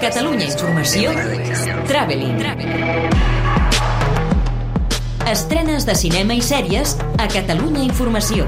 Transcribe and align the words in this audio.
Catalunya 0.00 0.46
Informació, 0.46 1.12
Traveling. 1.86 2.40
Estrenes 5.30 5.86
de 5.86 5.94
cinema 5.94 6.34
i 6.34 6.42
sèries 6.42 6.96
a 7.18 7.28
Catalunya 7.30 7.84
Informació. 7.84 8.46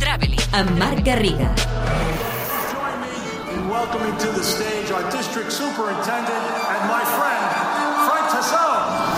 Traveling. 0.00 0.40
Amb 0.56 0.72
Marc 0.80 1.04
Garriga. 1.06 1.50
Join 2.72 2.96
me 3.04 3.12
in 3.54 3.68
welcoming 3.68 4.16
to 4.18 4.32
the 4.32 4.44
stage 4.44 4.90
our 4.94 5.04
district 5.10 5.52
superintendent 5.52 6.43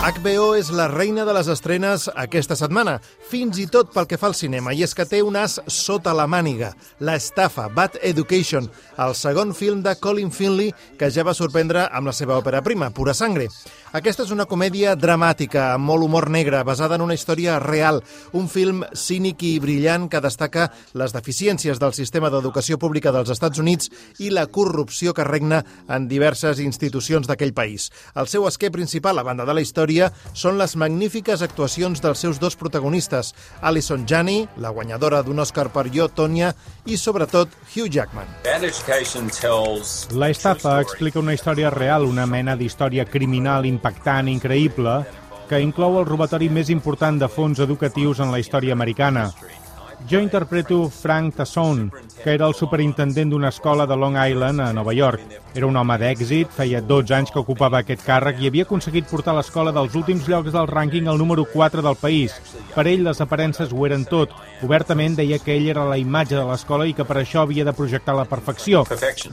HBO 0.00 0.54
és 0.56 0.70
la 0.72 0.86
reina 0.88 1.26
de 1.28 1.32
les 1.36 1.48
estrenes 1.52 2.06
aquesta 2.16 2.56
setmana, 2.56 2.94
fins 3.28 3.58
i 3.60 3.66
tot 3.68 3.90
pel 3.92 4.06
que 4.08 4.16
fa 4.16 4.30
al 4.30 4.34
cinema, 4.34 4.72
i 4.72 4.80
és 4.80 4.94
que 4.96 5.04
té 5.04 5.18
un 5.20 5.36
as 5.36 5.58
sota 5.68 6.14
la 6.16 6.24
màniga, 6.24 6.70
La 7.04 7.18
estafa, 7.20 7.66
Bad 7.68 7.98
Education, 8.00 8.70
el 8.96 9.12
segon 9.14 9.52
film 9.52 9.82
de 9.84 9.92
Colin 10.00 10.32
Finley 10.32 10.72
que 10.96 11.10
ja 11.12 11.20
va 11.22 11.34
sorprendre 11.36 11.84
amb 11.92 12.08
la 12.08 12.14
seva 12.16 12.38
òpera 12.40 12.62
prima, 12.64 12.88
Pura 12.96 13.12
Sangre. 13.12 13.50
Aquesta 13.92 14.24
és 14.24 14.32
una 14.32 14.46
comèdia 14.48 14.94
dramàtica, 14.96 15.74
amb 15.74 15.84
molt 15.84 16.06
humor 16.06 16.30
negre, 16.30 16.62
basada 16.64 16.96
en 16.96 17.04
una 17.04 17.14
història 17.18 17.58
real, 17.60 18.00
un 18.32 18.48
film 18.48 18.80
cínic 18.94 19.44
i 19.44 19.52
brillant 19.60 20.08
que 20.08 20.24
destaca 20.24 20.70
les 20.94 21.12
deficiències 21.12 21.78
del 21.78 21.92
sistema 21.92 22.30
d'educació 22.32 22.78
pública 22.78 23.12
dels 23.12 23.34
Estats 23.36 23.60
Units 23.60 23.92
i 24.18 24.32
la 24.32 24.46
corrupció 24.46 25.12
que 25.12 25.28
regna 25.28 25.60
en 25.88 26.08
diverses 26.08 26.60
institucions 26.64 27.28
d'aquell 27.28 27.52
país. 27.52 27.90
El 28.14 28.32
seu 28.32 28.48
esquer 28.48 28.72
principal, 28.72 29.18
a 29.18 29.26
banda 29.26 29.44
de 29.44 29.58
la 29.58 29.60
història, 29.60 29.89
són 30.32 30.58
les 30.60 30.76
magnífiques 30.78 31.42
actuacions 31.42 32.02
dels 32.02 32.22
seus 32.22 32.40
dos 32.40 32.56
protagonistes, 32.56 33.34
Alison 33.60 34.06
Janney, 34.06 34.46
la 34.62 34.70
guanyadora 34.70 35.22
d'un 35.26 35.42
Oscar 35.42 35.68
per 35.74 35.88
Jo, 35.90 36.08
Tonya, 36.08 36.52
i 36.86 36.96
sobretot 36.96 37.48
Hugh 37.74 37.90
Jackman. 37.90 38.28
La 40.14 40.30
estafa 40.30 40.80
explica 40.80 41.18
una 41.18 41.34
història 41.34 41.70
real, 41.70 42.06
una 42.06 42.26
mena 42.26 42.56
d'història 42.56 43.04
criminal 43.04 43.66
impactant, 43.66 44.28
increïble, 44.30 45.00
que 45.50 45.58
inclou 45.58 45.98
el 45.98 46.06
robatori 46.06 46.46
més 46.48 46.70
important 46.70 47.18
de 47.18 47.28
fons 47.28 47.58
educatius 47.58 48.20
en 48.22 48.30
la 48.30 48.38
història 48.38 48.76
americana. 48.76 49.32
Jo 50.08 50.18
interpreto 50.20 50.88
Frank 50.88 51.36
Tassone, 51.36 51.90
que 52.22 52.32
era 52.34 52.46
el 52.46 52.54
superintendent 52.54 53.30
d'una 53.30 53.48
escola 53.48 53.86
de 53.86 53.96
Long 53.96 54.16
Island 54.18 54.60
a 54.60 54.72
Nova 54.72 54.92
York. 54.92 55.20
Era 55.54 55.66
un 55.66 55.76
home 55.76 55.96
d'èxit, 55.98 56.50
feia 56.54 56.80
12 56.80 57.14
anys 57.14 57.32
que 57.34 57.40
ocupava 57.40 57.80
aquest 57.80 58.04
càrrec 58.06 58.38
i 58.40 58.46
havia 58.46 58.64
aconseguit 58.66 59.08
portar 59.10 59.34
l'escola 59.34 59.72
dels 59.74 59.96
últims 59.98 60.28
llocs 60.30 60.54
del 60.54 60.68
rànquing 60.70 61.08
al 61.10 61.18
número 61.18 61.44
4 61.44 61.82
del 61.82 61.98
país. 61.98 62.36
Per 62.74 62.86
ell, 62.86 63.02
les 63.06 63.20
aparences 63.20 63.72
ho 63.74 63.86
eren 63.86 64.04
tot. 64.06 64.30
Obertament 64.62 65.16
deia 65.18 65.40
que 65.42 65.56
ell 65.56 65.68
era 65.72 65.86
la 65.88 65.98
imatge 65.98 66.36
de 66.36 66.44
l'escola 66.46 66.86
i 66.86 66.94
que 66.94 67.06
per 67.06 67.18
això 67.18 67.42
havia 67.42 67.66
de 67.66 67.74
projectar 67.74 68.14
la 68.14 68.26
perfecció. 68.30 68.84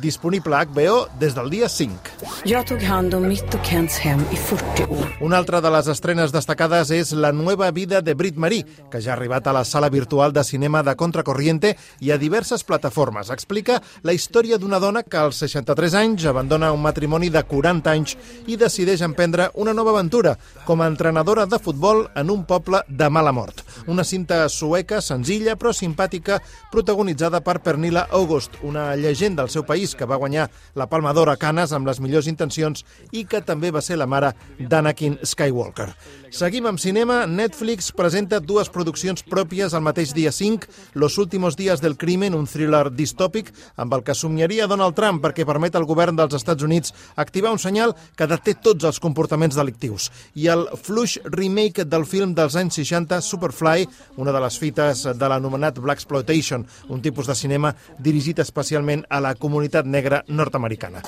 Disponible 0.00 0.56
a 0.56 0.64
HBO 0.64 1.06
des 1.20 1.36
del 1.36 1.50
dia 1.50 1.68
5. 1.68 2.16
Jag 2.44 2.66
tog 2.66 2.82
hand 2.82 3.14
om 3.14 3.28
mitt 3.28 3.54
och 3.54 3.62
Kents 3.62 3.98
hem 3.98 4.24
i 4.32 4.36
40 4.36 4.88
år. 4.90 5.06
Una 5.20 5.36
altra 5.36 5.60
de 5.60 5.70
les 5.70 5.88
estrenes 5.88 6.32
destacades 6.32 6.90
és 6.90 7.12
La 7.12 7.32
nueva 7.32 7.70
vida 7.70 8.00
de 8.00 8.14
Brit 8.14 8.36
Marie, 8.36 8.64
que 8.90 9.00
ja 9.00 9.12
ha 9.12 9.16
arribat 9.16 9.46
a 9.46 9.52
la 9.52 9.64
sala 9.64 9.90
virtual 9.90 10.32
de 10.32 10.44
cinema 10.44 10.55
de 10.56 10.96
Contracorriente 10.96 11.76
i 12.00 12.10
a 12.10 12.18
diverses 12.18 12.64
plataformes. 12.64 13.30
Explica 13.30 13.80
la 14.02 14.12
història 14.12 14.58
d'una 14.58 14.78
dona 14.80 15.02
que 15.02 15.18
als 15.18 15.36
63 15.42 15.94
anys 15.94 16.24
abandona 16.26 16.72
un 16.72 16.80
matrimoni 16.82 17.28
de 17.30 17.42
40 17.42 17.90
anys 17.90 18.16
i 18.46 18.56
decideix 18.56 19.02
emprendre 19.02 19.50
una 19.54 19.74
nova 19.74 19.90
aventura 19.90 20.36
com 20.64 20.80
a 20.80 20.86
entrenadora 20.86 21.46
de 21.46 21.58
futbol 21.58 22.06
en 22.14 22.30
un 22.30 22.44
poble 22.44 22.80
de 22.88 23.08
mala 23.10 23.32
mort. 23.32 23.62
Una 23.86 24.04
cinta 24.04 24.48
sueca, 24.48 25.00
senzilla 25.00 25.56
però 25.56 25.72
simpàtica, 25.72 26.40
protagonitzada 26.72 27.42
per 27.44 27.60
Pernilla 27.60 28.06
August, 28.10 28.56
una 28.62 28.94
llegenda 28.96 29.42
del 29.42 29.50
seu 29.50 29.64
país 29.64 29.94
que 29.94 30.06
va 30.06 30.16
guanyar 30.16 30.50
la 30.74 30.88
Palma 30.88 31.12
d'Or 31.12 31.30
a 31.30 31.36
Canes 31.36 31.72
amb 31.72 31.86
les 31.86 32.00
millors 32.00 32.26
intencions 32.26 32.84
i 33.12 33.26
que 33.26 33.42
també 33.44 33.70
va 33.70 33.82
ser 33.82 33.98
la 34.00 34.06
mare 34.06 34.32
d'Anakin 34.58 35.18
Skywalker. 35.22 35.92
Seguim 36.30 36.66
amb 36.68 36.80
cinema. 36.80 37.24
Netflix 37.26 37.92
presenta 37.96 38.40
dues 38.40 38.68
produccions 38.72 39.22
pròpies 39.24 39.74
al 39.74 39.82
mateix 39.82 40.12
dia 40.14 40.32
5, 40.32 40.45
Los 40.94 41.18
últimos 41.18 41.56
días 41.56 41.80
del 41.80 41.96
crimen, 41.96 42.34
un 42.34 42.46
thriller 42.46 42.90
distòpic 42.94 43.52
amb 43.76 43.94
el 43.96 44.04
que 44.06 44.14
somiaria 44.14 44.68
Donald 44.70 44.94
Trump 44.96 45.22
perquè 45.24 45.46
permet 45.48 45.74
al 45.76 45.86
govern 45.88 46.16
dels 46.16 46.36
Estats 46.38 46.62
Units 46.62 46.94
activar 47.16 47.52
un 47.52 47.58
senyal 47.62 47.94
que 48.16 48.28
deté 48.30 48.54
tots 48.54 48.86
els 48.86 49.00
comportaments 49.02 49.56
delictius. 49.58 50.10
I 50.34 50.48
el 50.52 50.66
fluix 50.82 51.18
remake 51.24 51.84
del 51.84 52.06
film 52.06 52.34
dels 52.36 52.56
anys 52.56 52.78
60, 52.80 53.20
Superfly, 53.20 53.88
una 54.22 54.32
de 54.32 54.42
les 54.44 54.58
fites 54.58 55.06
de 55.16 55.28
l'anomenat 55.28 55.80
Black 55.82 56.00
Exploitation, 56.00 56.66
un 56.88 57.02
tipus 57.02 57.26
de 57.26 57.34
cinema 57.34 57.74
dirigit 57.98 58.38
especialment 58.44 59.06
a 59.10 59.20
la 59.20 59.34
comunitat 59.34 59.86
negra 59.86 60.22
nord-americana. 60.28 61.02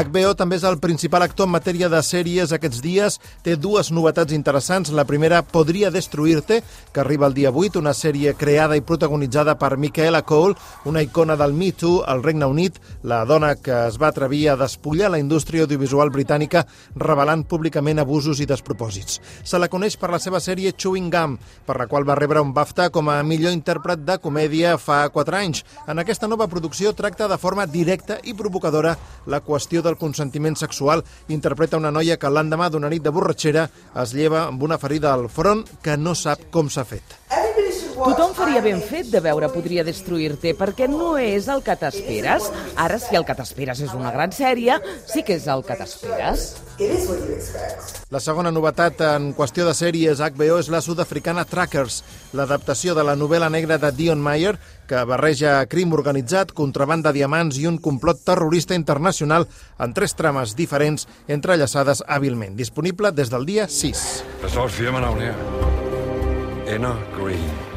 HBO 0.00 0.32
també 0.32 0.56
és 0.56 0.64
el 0.64 0.78
principal 0.80 1.20
actor 1.26 1.44
en 1.44 1.52
matèria 1.52 1.90
de 1.92 1.98
sèries 2.00 2.54
aquests 2.56 2.80
dies. 2.80 3.18
Té 3.44 3.56
dues 3.60 3.90
novetats 3.92 4.32
interessants. 4.32 4.88
La 4.96 5.04
primera, 5.04 5.42
Podria 5.44 5.90
destruir-te, 5.92 6.62
que 6.94 7.00
arriba 7.02 7.26
el 7.26 7.34
dia 7.36 7.50
8, 7.52 7.76
una 7.82 7.92
sèrie 7.92 8.32
creada 8.38 8.78
i 8.78 8.84
protagonitzada 8.86 9.58
per 9.60 9.76
Michaela 9.76 10.22
Cole, 10.24 10.56
una 10.88 11.02
icona 11.04 11.36
del 11.36 11.52
Me 11.52 11.72
Too 11.72 12.04
al 12.06 12.22
Regne 12.24 12.48
Unit, 12.48 12.78
la 13.02 13.24
dona 13.28 13.56
que 13.60 13.74
es 13.90 13.98
va 14.00 14.08
atrevir 14.08 14.48
a 14.48 14.56
despullar 14.56 15.10
la 15.10 15.20
indústria 15.20 15.66
audiovisual 15.66 16.08
britànica 16.14 16.64
revelant 16.96 17.44
públicament 17.44 18.00
abusos 18.00 18.40
i 18.40 18.48
despropòsits. 18.48 19.20
Se 19.44 19.60
la 19.60 19.68
coneix 19.68 19.98
per 20.00 20.12
la 20.14 20.22
seva 20.22 20.40
sèrie 20.40 20.72
Chewing 20.72 21.10
Gum, 21.12 21.36
per 21.66 21.76
la 21.76 21.88
qual 21.90 22.08
va 22.08 22.16
rebre 22.16 22.40
un 22.40 22.54
BAFTA 22.56 22.88
com 22.94 23.12
a 23.12 23.18
millor 23.22 23.52
intèrpret 23.52 24.00
de 24.06 24.16
comèdia 24.22 24.78
fa 24.80 25.02
4 25.12 25.40
anys. 25.42 25.64
En 25.88 26.00
aquesta 26.00 26.30
nova 26.30 26.48
producció 26.48 26.94
tracta 26.96 27.28
de 27.28 27.38
forma 27.38 27.68
directa 27.68 28.16
i 28.24 28.32
provocadora 28.32 28.96
la 29.26 29.44
qüestió 29.44 29.84
del 29.90 29.98
consentiment 30.00 30.56
sexual. 30.56 31.04
Interpreta 31.28 31.80
una 31.80 31.92
noia 31.92 32.18
que 32.20 32.30
l'endemà 32.30 32.70
d'una 32.70 32.92
nit 32.92 33.04
de 33.04 33.12
borratxera 33.14 33.68
es 34.04 34.14
lleva 34.16 34.46
amb 34.46 34.62
una 34.62 34.78
ferida 34.78 35.12
al 35.12 35.28
front 35.28 35.66
que 35.82 35.98
no 35.98 36.14
sap 36.14 36.48
com 36.54 36.70
s'ha 36.70 36.86
fet. 36.88 37.20
Tothom 37.94 38.34
faria 38.36 38.62
ben 38.64 38.80
fet 38.84 39.10
de 39.12 39.20
veure 39.24 39.48
Podria 39.52 39.84
destruir-te, 39.86 40.54
perquè 40.58 40.86
no 40.90 41.16
és 41.20 41.48
el 41.52 41.62
que 41.66 41.76
t'esperes. 41.76 42.46
Ara, 42.78 42.98
si 43.02 43.18
el 43.18 43.26
que 43.28 43.36
t'esperes 43.36 43.82
és 43.84 43.94
una 43.96 44.12
gran 44.14 44.32
sèrie, 44.34 44.78
sí 45.10 45.24
que 45.26 45.36
és 45.40 45.46
el 45.50 45.64
que 45.66 45.76
t'esperes. 45.78 46.50
La 48.10 48.20
segona 48.24 48.50
novetat 48.54 49.02
en 49.04 49.30
qüestió 49.36 49.66
de 49.68 49.74
sèries 49.76 50.22
HBO 50.22 50.58
és 50.62 50.70
la 50.72 50.80
sud-africana 50.84 51.44
Trackers, 51.44 52.00
l'adaptació 52.32 52.94
de 52.96 53.04
la 53.04 53.16
novel·la 53.18 53.50
negra 53.52 53.76
de 53.78 53.92
Dion 53.94 54.22
Meyer, 54.22 54.56
que 54.88 55.04
barreja 55.06 55.58
crim 55.70 55.92
organitzat, 55.94 56.54
contraband 56.56 57.06
de 57.06 57.14
diamants 57.20 57.60
i 57.60 57.68
un 57.70 57.78
complot 57.78 58.24
terrorista 58.26 58.74
internacional 58.74 59.46
en 59.78 59.94
tres 59.94 60.16
trames 60.18 60.56
diferents 60.58 61.06
entrellaçades 61.28 62.02
hàbilment. 62.08 62.56
Disponible 62.58 63.12
des 63.12 63.30
del 63.30 63.46
dia 63.46 63.68
6. 63.68 64.06
Das 64.42 64.54
läuft 64.56 64.80
wie 64.80 64.88
immer 64.88 65.00
nach 65.00 65.12
und 65.12 65.22
her. 65.22 65.34
Inner 66.66 66.96
Green. 67.16 67.69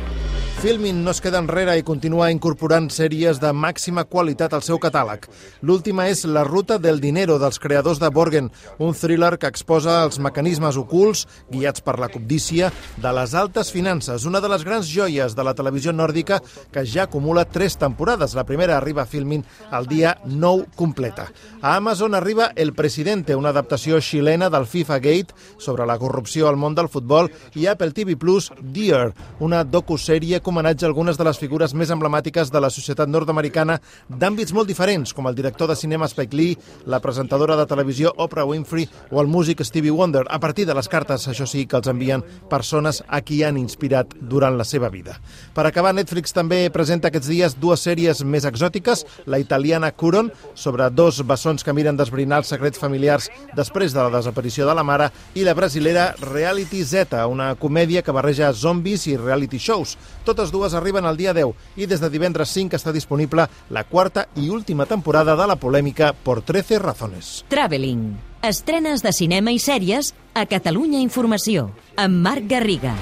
Filmin 0.61 1.01
no 1.03 1.11
es 1.11 1.19
queda 1.19 1.41
enrere 1.43 1.73
i 1.75 1.83
continua 1.83 2.29
incorporant 2.31 2.85
sèries 2.93 3.39
de 3.41 3.49
màxima 3.51 4.05
qualitat 4.07 4.53
al 4.55 4.61
seu 4.63 4.77
catàleg. 4.79 5.25
L'última 5.59 6.05
és 6.07 6.21
La 6.23 6.45
ruta 6.47 6.77
del 6.79 7.01
dinero 7.03 7.35
dels 7.41 7.59
creadors 7.59 7.99
de 7.99 8.07
Borgen, 8.07 8.49
un 8.79 8.93
thriller 8.95 9.33
que 9.39 9.49
exposa 9.51 9.97
els 10.05 10.19
mecanismes 10.23 10.77
ocults, 10.79 11.25
guiats 11.51 11.83
per 11.83 11.97
la 11.99 12.07
cobdícia, 12.07 12.69
de 12.95 13.11
les 13.17 13.33
altes 13.35 13.71
finances, 13.75 14.23
una 14.29 14.39
de 14.39 14.51
les 14.53 14.63
grans 14.63 14.87
joies 14.87 15.35
de 15.35 15.43
la 15.43 15.55
televisió 15.57 15.91
nòrdica 15.91 16.39
que 16.71 16.85
ja 16.85 17.09
acumula 17.09 17.43
tres 17.43 17.75
temporades. 17.81 18.35
La 18.35 18.45
primera 18.47 18.77
arriba 18.77 19.03
a 19.03 19.05
Filmin 19.09 19.43
el 19.71 19.89
dia 19.91 20.17
9 20.23 20.69
completa. 20.75 21.27
A 21.61 21.75
Amazon 21.75 22.15
arriba 22.15 22.51
El 22.55 22.71
Presidente, 22.71 23.35
una 23.35 23.49
adaptació 23.49 23.99
xilena 23.99 24.49
del 24.49 24.67
FIFA 24.67 24.99
Gate 24.99 25.35
sobre 25.57 25.85
la 25.85 25.97
corrupció 25.99 26.47
al 26.47 26.55
món 26.55 26.75
del 26.75 26.87
futbol, 26.87 27.31
i 27.55 27.67
Apple 27.67 27.91
TV 27.91 28.15
Plus 28.15 28.51
Dear, 28.61 29.11
una 29.39 29.65
docusèrie 29.65 30.42
com 30.43 30.53
homenatge 30.53 30.85
a 30.85 30.89
algunes 30.91 31.17
de 31.17 31.25
les 31.25 31.39
figures 31.39 31.73
més 31.73 31.89
emblemàtiques 31.93 32.51
de 32.51 32.59
la 32.61 32.69
societat 32.69 33.09
nord-americana 33.09 33.79
d'àmbits 34.09 34.53
molt 34.53 34.69
diferents, 34.69 35.13
com 35.15 35.25
el 35.27 35.35
director 35.35 35.67
de 35.71 35.75
cinema 35.75 36.07
Spike 36.07 36.35
Lee, 36.35 36.57
la 36.85 36.99
presentadora 37.01 37.55
de 37.57 37.65
televisió 37.65 38.13
Oprah 38.17 38.45
Winfrey 38.45 38.85
o 39.09 39.21
el 39.21 39.27
músic 39.27 39.63
Stevie 39.63 39.91
Wonder, 39.91 40.25
a 40.29 40.39
partir 40.39 40.67
de 40.67 40.75
les 40.75 40.89
cartes, 40.91 41.27
això 41.27 41.47
sí, 41.49 41.65
que 41.65 41.79
els 41.79 41.89
envien 41.89 42.23
persones 42.51 43.01
a 43.07 43.21
qui 43.21 43.41
han 43.43 43.57
inspirat 43.57 44.13
durant 44.19 44.57
la 44.59 44.67
seva 44.67 44.91
vida. 44.93 45.17
Per 45.55 45.65
acabar, 45.65 45.95
Netflix 45.95 46.35
també 46.35 46.67
presenta 46.73 47.09
aquests 47.09 47.31
dies 47.31 47.57
dues 47.59 47.83
sèries 47.87 48.23
més 48.23 48.45
exòtiques, 48.45 49.05
la 49.25 49.39
italiana 49.39 49.91
Curon, 49.91 50.31
sobre 50.53 50.89
dos 50.91 51.23
bessons 51.25 51.63
que 51.63 51.73
miren 51.73 51.97
d'esbrinar 51.97 52.43
els 52.43 52.51
secrets 52.53 52.79
familiars 52.79 53.29
després 53.55 53.95
de 53.95 54.03
la 54.03 54.19
desaparició 54.19 54.67
de 54.67 54.75
la 54.75 54.83
mare, 54.83 55.09
i 55.33 55.47
la 55.47 55.55
brasilera 55.57 56.11
Reality 56.21 56.83
Z, 56.83 57.23
una 57.31 57.53
comèdia 57.55 58.03
que 58.03 58.13
barreja 58.13 58.51
zombis 58.53 59.07
i 59.07 59.17
reality 59.17 59.59
shows. 59.59 59.97
Totes 60.33 60.49
dues 60.49 60.73
arriben 60.73 61.05
al 61.05 61.13
dia 61.13 61.29
10 61.37 61.77
i 61.77 61.85
des 61.85 62.01
de 62.01 62.09
divendres 62.09 62.49
5 62.57 62.73
està 62.79 62.89
disponible 62.95 63.45
la 63.69 63.83
quarta 63.85 64.25
i 64.41 64.49
última 64.49 64.87
temporada 64.89 65.37
de 65.37 65.45
la 65.45 65.59
polèmica 65.61 66.09
Por 66.13 66.41
13 66.41 66.79
razones. 66.81 67.45
Traveling. 67.53 68.15
Estrenes 68.41 69.05
de 69.05 69.13
cinema 69.13 69.53
i 69.53 69.61
sèries 69.61 70.15
a 70.33 70.47
Catalunya 70.49 71.05
Informació. 71.05 71.69
Amb 72.01 72.25
Marc 72.25 72.49
Garriga. 72.49 72.97